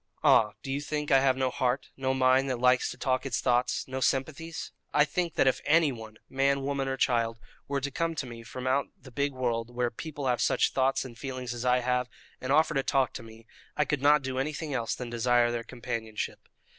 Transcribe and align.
"Ah, 0.23 0.53
do 0.63 0.71
you 0.71 0.81
think 0.81 1.11
I 1.11 1.19
have 1.19 1.37
no 1.37 1.51
heart, 1.51 1.91
no 1.95 2.15
mind 2.15 2.49
that 2.49 2.57
likes 2.59 2.89
to 2.89 2.97
talk 2.97 3.23
its 3.23 3.39
thoughts, 3.39 3.87
no 3.87 3.99
sympathies? 3.99 4.71
I 4.91 5.05
think 5.05 5.35
that 5.35 5.45
if 5.45 5.61
anyone 5.63 6.17
man, 6.27 6.63
woman, 6.63 6.87
or 6.87 6.97
child 6.97 7.37
were 7.67 7.79
to 7.79 7.91
come 7.91 8.15
to 8.15 8.25
me 8.25 8.41
from 8.41 8.65
out 8.65 8.87
the 8.99 9.11
big 9.11 9.31
world, 9.31 9.69
where 9.75 9.91
people 9.91 10.25
have 10.25 10.41
such 10.41 10.71
thoughts 10.73 11.05
and 11.05 11.15
feelings 11.19 11.53
as 11.53 11.65
I 11.65 11.81
have, 11.81 12.09
and 12.41 12.51
offer 12.51 12.73
to 12.73 12.81
talk 12.81 13.13
to 13.13 13.21
me, 13.21 13.45
I 13.77 13.85
could 13.85 14.01
not 14.01 14.23
do 14.23 14.39
anything 14.39 14.73
else 14.73 14.95
than 14.95 15.11
desire 15.11 15.51
their 15.51 15.61
companionship. 15.63 16.49